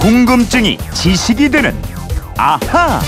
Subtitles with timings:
[0.00, 1.74] 궁금증이 지식이 되는
[2.36, 3.00] 아하.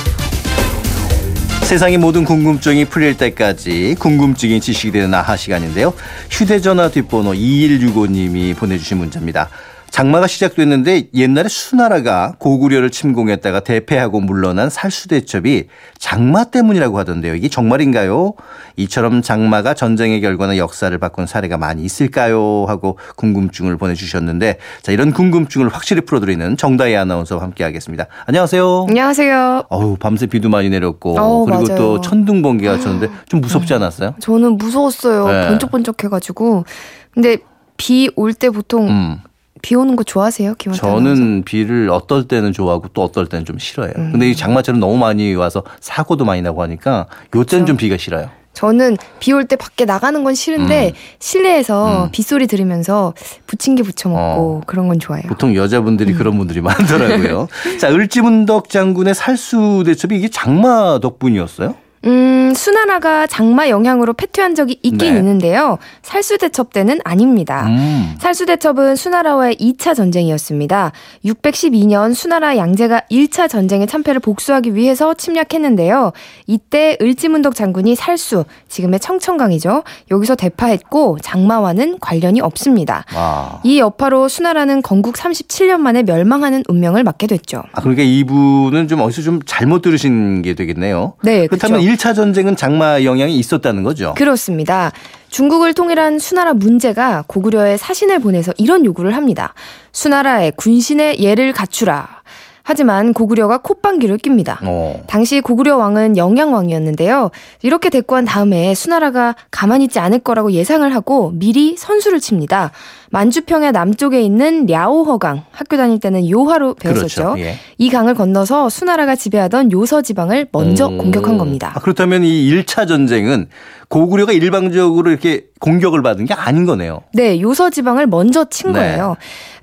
[1.62, 5.94] 세상의 모든 궁금증이 풀릴 때까지 궁금증이 지식이 되는 아하 시간인데요.
[6.30, 9.48] 휴대전화 뒷번호 2165님이 보내주신 문자입니다.
[9.90, 15.64] 장마가 시작됐는데 옛날에 수나라가 고구려를 침공했다가 대패하고 물러난 살수대첩이
[15.98, 17.34] 장마 때문이라고 하던데요.
[17.34, 18.34] 이게 정말인가요?
[18.76, 22.64] 이처럼 장마가 전쟁의 결과나 역사를 바꾼 사례가 많이 있을까요?
[22.68, 28.06] 하고 궁금증을 보내주셨는데 자 이런 궁금증을 확실히 풀어드리는 정다희 아나운서와 함께하겠습니다.
[28.26, 28.86] 안녕하세요.
[28.88, 29.64] 안녕하세요.
[29.68, 31.76] 어우 밤새 비도 많이 내렸고 어, 그리고 맞아요.
[31.78, 34.14] 또 천둥 번개가 쳤는데 좀 무섭지 않았어요?
[34.20, 35.26] 저는 무서웠어요.
[35.28, 35.48] 네.
[35.48, 36.64] 번쩍번쩍해가지고.
[37.12, 37.38] 근데
[37.76, 39.18] 비 올 때 보통 음.
[39.62, 40.54] 비 오는 거 좋아하세요?
[40.54, 43.94] 김원태 저는 비를 어떨 때는 좋아하고 또 어떨 때는 좀 싫어해요.
[43.96, 44.12] 음.
[44.12, 48.30] 근데 이 장마처럼 너무 많이 와서 사고도 많이 나고 하니까 요때는 좀 비가 싫어요.
[48.52, 52.10] 저는 비 올 때 밖에 나가는 건 싫은데 실내에서 음.
[52.10, 53.14] 빗소리 들으면서
[53.46, 54.60] 부침개 부쳐 먹고 어.
[54.66, 55.28] 그런 건 좋아해요.
[55.28, 55.54] 보통 음.
[55.54, 57.48] 여자분들이 그런 분들이 많더라고요.
[57.80, 61.74] 자, 을지문덕 장군의 살수 대첩이 이게 장마 덕분이었어요?
[62.06, 65.18] 음, 수나라가 장마 영향으로 패퇴한 적이 있긴 네.
[65.18, 65.78] 있는데요.
[66.02, 67.66] 살수대첩 때는 아닙니다.
[67.66, 68.14] 음.
[68.18, 70.92] 살수대첩은 수나라와의 2차 전쟁이었습니다.
[71.26, 76.12] 612년 수나라 양제가 1차 전쟁의 참패를 복수하기 위해서 침략했는데요.
[76.46, 79.82] 이때 을지문덕 장군이 살수, 지금의 청천강이죠.
[80.10, 83.04] 여기서 대파했고 장마와는 관련이 없습니다.
[83.14, 83.60] 아.
[83.62, 87.62] 이 여파로 수나라는 건국 37년 만에 멸망하는 운명을 맞게 됐죠.
[87.72, 91.14] 아, 그러니까 이분은 좀 어디서 좀 잘못 들으신 게 되겠네요.
[91.22, 91.89] 네, 그렇다면.
[91.90, 94.14] 1차 전쟁은 장마 영향이 있었다는 거죠?
[94.16, 94.92] 그렇습니다.
[95.28, 99.54] 중국을 통일한 수나라 문제가 고구려에 사신을 보내서 이런 요구를 합니다.
[99.92, 102.19] 수나라의 군신의 예를 갖추라.
[102.62, 104.60] 하지만 고구려가 콧방귀를 낍니다.
[104.62, 105.00] 어.
[105.06, 107.30] 당시 고구려 왕은 영양왕이었는데요.
[107.62, 112.70] 이렇게 대꾸한 다음에 수나라가 가만히 있지 않을 거라고 예상을 하고 미리 선수를 칩니다.
[113.10, 117.22] 만주평야 남쪽에 있는 랴오허강, 학교 다닐 때는 요하로 배웠었죠.
[117.34, 117.40] 그렇죠.
[117.40, 117.56] 예.
[117.76, 120.96] 이 강을 건너서 수나라가 지배하던 요서 지방을 먼저 오.
[120.96, 121.72] 공격한 겁니다.
[121.74, 123.48] 아, 그렇다면 이 1차 전쟁은
[123.88, 127.02] 고구려가 일방적으로 이렇게 공격을 받은 게 아닌 거네요.
[127.12, 128.78] 네, 요서 지방을 먼저 친 네.
[128.78, 129.16] 거예요.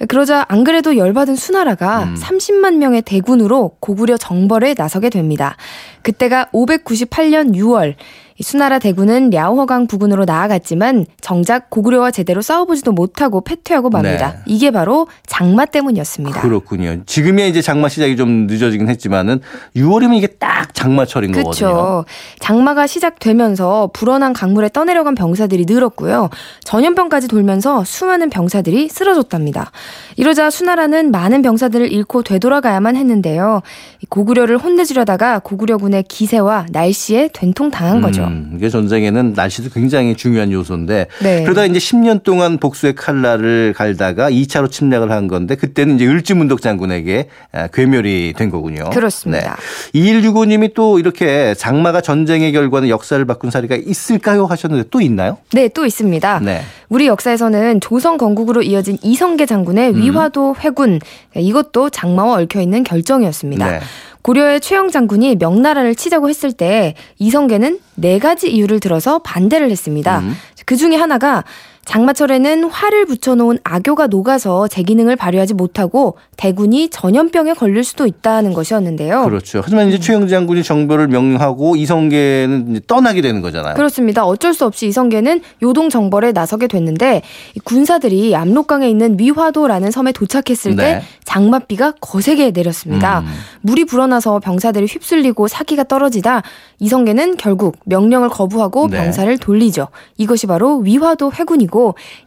[0.10, 2.16] 그러자 안 그래도 열받은 수나라가 음.
[2.20, 5.58] 30만 명의 대군으로 고구려 정벌에 나서게 됩니다.
[6.02, 7.96] 그때가 598년 6월.
[8.40, 14.34] 이 수나라 대군은 랴오허강 부근으로 나아갔지만 정작 고구려와 제대로 싸워보지도 못하고 패퇴하고 맙니다.
[14.34, 14.40] 네.
[14.46, 16.42] 이게 바로 장마 때문이었습니다.
[16.42, 16.98] 그렇군요.
[17.06, 19.42] 지금의 이제 장마 시작이 좀 늦어지긴 했지만은
[19.76, 21.68] 6월이면 이게 딱 장마철인 거거든요.
[21.68, 22.06] 그렇죠.
[22.40, 26.30] 장마가 시작되면서 불어난 강물에 떠내려간 병사들이 늘었고요.
[26.64, 29.72] 전염병까지 돌면서 수많은 병사들이 쓰러졌답니다.
[30.16, 33.62] 이러자 수나라는 많은 병사들을 잃고 되돌아가야만 했는데요.
[34.02, 38.24] 이 고구려를 혼내주려다가 고구려군의 기세와 날씨에 된통당한 거죠.
[38.24, 41.44] 음, 이게 전쟁에는 날씨도 굉장히 중요한 요소인데 네.
[41.44, 47.28] 그러다 이제 10년 동안 복수의 칼날을 갈다가 2차로 침략을 한 건데 그때는 이제 을지문덕 장군에게
[47.52, 48.90] 아, 괴멸이 된 거군요.
[48.90, 49.58] 그렇습니다.
[49.94, 50.00] 네.
[50.00, 55.38] 2165님이 또 이렇게 장마가 전쟁의 결과는 역사를 바꾼 사례가 있을까요 하셨는데 또 있나요?
[55.54, 56.40] 네, 또 있습니다.
[56.40, 56.62] 네.
[56.90, 60.02] 우리 역사에서는 조선 건국으로 이어진 이성계 장군의 음.
[60.02, 61.00] 위화도 회군
[61.36, 63.72] 이것도 장마와 얽혀 있는 결정이었습니다.
[63.72, 63.80] 네.
[64.28, 70.20] 고려의 최영 장군이 명나라를 치자고 했을 때 이성계는 네 가지 이유를 들어서 반대를 했습니다.
[70.20, 70.36] 음.
[70.66, 71.46] 그 중에 하나가
[71.88, 79.24] 장마철에는 활을 붙여놓은 악교가 녹아서 제 기능을 발휘하지 못하고 대군이 전염병에 걸릴 수도 있다는 것이었는데요.
[79.24, 79.62] 그렇죠.
[79.64, 83.76] 하지만 이제 최영 장군이 정벌을 명령하고 이성계는 이제 떠나게 되는 거잖아요.
[83.76, 84.26] 그렇습니다.
[84.26, 87.22] 어쩔 수 없이 이성계는 요동 정벌에 나서게 됐는데
[87.56, 90.84] 이 군사들이 압록강에 있는 위화도라는 섬에 도착했을 네.
[90.84, 93.20] 때 장맛비가 거세게 내렸습니다.
[93.20, 93.28] 음.
[93.62, 96.44] 물이 불어나서 병사들이 휩쓸리고 사기가 떨어지다
[96.80, 98.98] 이성계는 결국 명령을 거부하고 네.
[98.98, 99.88] 병사를 돌리죠.
[100.18, 101.77] 이것이 바로 위화도 회군이고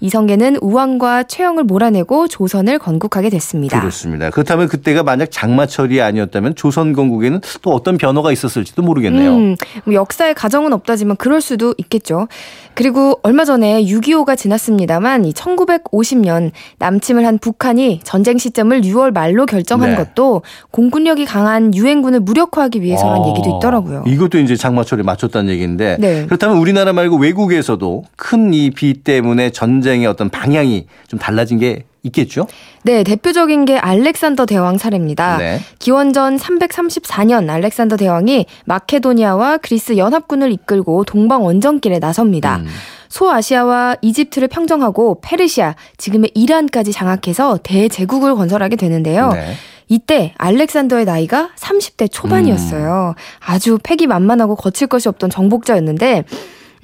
[0.00, 3.80] 이성계는 우왕과 최영을 몰아내고 조선을 건국하게 됐습니다.
[3.80, 4.30] 그렇습니다.
[4.30, 9.30] 그렇다면 그때가 만약 장마철이 아니었다면 조선 건국에는 또 어떤 변화가 있었을지도 모르겠네요.
[9.34, 12.28] 음, 뭐 역사의 가정은 없다지만 그럴 수도 있겠죠.
[12.74, 19.90] 그리고 얼마 전에 6.25가 지났습니다만 이 1950년 남침을 한 북한이 전쟁 시점을 6월 말로 결정한
[19.90, 19.96] 네.
[19.96, 24.04] 것도 공군력이 강한 유엔군을 무력화하기 위해서라는 아, 얘기도 있더라고요.
[24.06, 26.26] 이것도 이제 장마철에 맞췄다는 얘기인데 네.
[26.26, 32.46] 그렇다면 우리나라 말고 외국에서도 큰 이 비 때문에 전쟁의 어떤 방향이 좀 달라진 게 있겠죠?
[32.82, 35.38] 네, 대표적인 게 알렉산더 대왕 사례입니다.
[35.38, 35.60] 네.
[35.78, 42.56] 기원전 334년 알렉산더 대왕이 마케도니아와 그리스 연합군을 이끌고 동방 원정길에 나섭니다.
[42.56, 42.66] 음.
[43.08, 49.30] 소아시아와 이집트를 평정하고 페르시아, 지금의 이란까지 장악해서 대제국을 건설하게 되는데요.
[49.32, 49.54] 네.
[49.88, 53.16] 이때 알렉산더의 나이가 30대 초반이었어요.
[53.44, 56.24] 아주 패기 만만하고 거칠 것이 없던 정복자였는데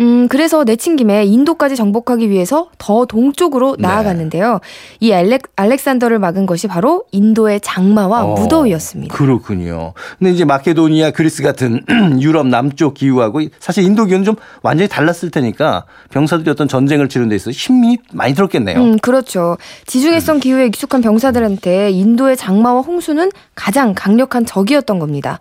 [0.00, 3.86] 음, 그래서 내친 김에 인도까지 정복하기 위해서 더 동쪽으로 네.
[3.86, 4.60] 나아갔는데요.
[5.00, 9.14] 이 알렉, 알렉산더를 막은 것이 바로 인도의 장마와 어, 무더위였습니다.
[9.14, 9.94] 그렇군요.
[10.18, 11.82] 근데 이제 마케도니아, 그리스 같은
[12.20, 17.36] 유럽 남쪽 기후하고 사실 인도 기후는 좀 완전히 달랐을 테니까 병사들이 어떤 전쟁을 치르는 데
[17.36, 18.78] 있어서 힘이 많이 들었겠네요.
[18.78, 19.56] 음, 그렇죠.
[19.86, 25.38] 지중해성 기후에 익숙한 병사들한테 인도의 장마와 홍수는 가장 강력한 적이었던 겁니다.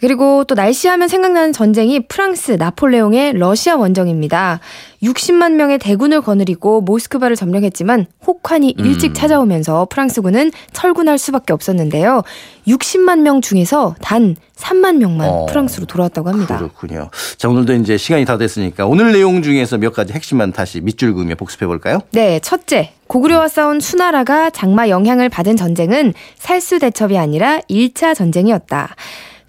[0.00, 4.60] 그리고 또 날씨하면 생각나는 전쟁이 프랑스 나폴레옹의 러시아 원정입니다.
[5.02, 12.22] 60만 명의 대군을 거느리고 모스크바를 점령했지만 혹한이 일찍 찾아오면서 프랑스군은 철군할 수밖에 없었는데요.
[12.66, 16.58] 60만 명 중에서 단 3만 명만 어, 프랑스로 돌아왔다고 합니다.
[16.58, 17.10] 그렇군요.
[17.36, 21.36] 자, 오늘도 이제 시간이 다 됐으니까 오늘 내용 중에서 몇 가지 핵심만 다시 밑줄 그으며
[21.36, 22.00] 복습해 볼까요?
[22.10, 22.92] 네, 첫째.
[23.06, 28.96] 고구려와 싸운 수나라가 장마 영향을 받은 전쟁은 살수 대첩이 아니라 1차 전쟁이었다.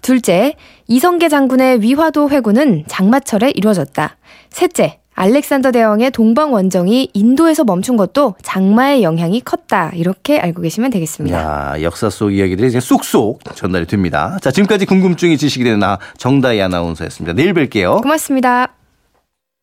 [0.02, 0.54] 둘째,
[0.86, 4.16] 이성계 장군의 위화도 회군은 장마철에 이루어졌다.
[4.50, 9.90] 셋째, 알렉산더 대왕의 동방 원정이 인도에서 멈춘 것도 장마의 영향이 컸다.
[9.94, 11.36] 이렇게 알고 계시면 되겠습니다.
[11.36, 14.38] 야, 역사 속 이야기들이 이제 쏙쏙 전달이 됩니다.
[14.40, 17.34] 자, 지금까지 궁금증이 지식이 되는 나 정다희 아나운서였습니다.
[17.34, 18.02] 내일 뵐게요.
[18.02, 18.79] 고맙습니다.